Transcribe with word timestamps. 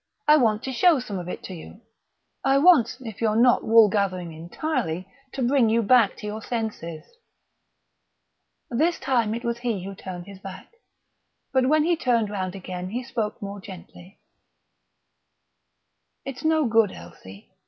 I 0.27 0.35
want 0.37 0.63
to 0.63 0.71
show 0.73 0.99
some 0.99 1.19
of 1.19 1.29
it 1.29 1.43
to 1.43 1.53
you. 1.53 1.81
I 2.43 2.57
want, 2.57 2.97
if 3.01 3.21
you're 3.21 3.35
not 3.35 3.63
wool 3.63 3.87
gathering 3.87 4.33
entirely, 4.33 5.07
to 5.33 5.43
bring 5.43 5.69
you 5.69 5.83
back 5.83 6.17
to 6.17 6.25
your 6.25 6.41
senses." 6.41 7.03
This 8.71 8.97
time 8.99 9.35
it 9.35 9.43
was 9.45 9.59
he 9.59 9.83
who 9.83 9.93
turned 9.93 10.25
his 10.25 10.39
back. 10.39 10.71
But 11.53 11.69
when 11.69 11.83
he 11.83 11.95
turned 11.95 12.31
round 12.31 12.55
again 12.55 12.89
he 12.89 13.03
spoke 13.03 13.39
more 13.43 13.61
gently. 13.61 14.19
"It's 16.25 16.43
no 16.43 16.65
good, 16.65 16.91
Elsie. 16.91 17.51